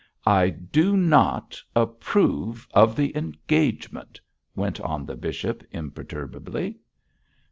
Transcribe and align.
'I 0.25 0.49
do 0.49 0.97
not 0.97 1.61
approve 1.75 2.67
of 2.73 2.95
the 2.95 3.15
engagement,' 3.15 4.19
went 4.55 4.81
on 4.81 5.05
the 5.05 5.15
bishop, 5.15 5.63
imperturbably. 5.69 6.79